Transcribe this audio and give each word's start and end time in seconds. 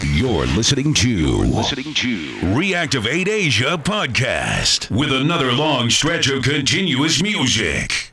You're 0.00 0.46
listening 0.46 0.94
to 0.94 1.08
You're 1.10 1.44
listening 1.44 1.92
to 1.94 2.38
Reactivate 2.54 3.28
Asia 3.28 3.76
podcast 3.76 4.90
with 4.90 5.12
another 5.12 5.52
long 5.52 5.90
stretch 5.90 6.28
of 6.30 6.42
continuous 6.42 7.22
music. 7.22 8.11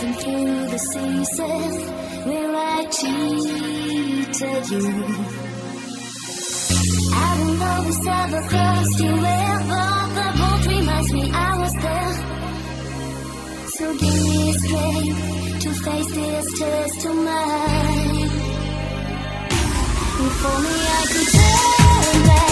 Passing 0.00 0.14
through 0.14 0.66
the 0.68 0.78
season 0.78 1.82
where 2.24 2.56
I 2.56 2.86
cheated 2.86 4.70
you. 4.70 4.86
I 7.12 7.30
will 7.38 7.62
always 7.62 8.06
have 8.06 8.32
a 8.32 8.42
cross 8.48 8.88
to 8.96 9.08
ever. 9.08 9.88
The 10.16 10.26
boat 10.40 10.66
reminds 10.74 11.12
me 11.12 11.30
I 11.30 11.58
was 11.58 11.74
there. 11.84 12.14
So 13.76 13.84
give 13.98 14.24
me 14.24 14.52
strength 14.54 15.60
to 15.64 15.70
face 15.84 16.10
this 16.14 16.46
test 16.58 17.04
of 17.04 17.16
mine. 17.16 18.30
If 20.24 20.46
only 20.46 20.80
I 20.96 21.04
could 21.12 21.28
turn 21.36 22.26
back. 22.26 22.49